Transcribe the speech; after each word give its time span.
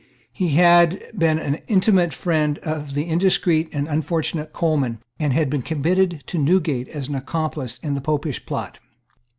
He 0.33 0.55
had 0.55 0.99
been 1.15 1.37
an 1.37 1.59
intimate 1.67 2.11
friend 2.11 2.57
of 2.63 2.95
the 2.95 3.03
indiscreet 3.07 3.69
and 3.71 3.87
unfortunate 3.87 4.51
Coleman, 4.51 4.97
and 5.19 5.31
had 5.31 5.47
been 5.47 5.61
committed 5.61 6.23
to 6.25 6.39
Newgate 6.39 6.87
as 6.89 7.07
an 7.07 7.13
accomplice 7.13 7.77
in 7.83 7.93
the 7.93 8.01
Popish 8.01 8.43
plot. 8.47 8.79